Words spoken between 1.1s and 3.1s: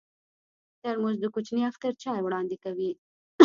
د کوچني اختر چای وړاندې کوي.